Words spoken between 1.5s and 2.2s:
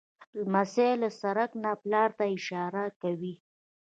نه پلار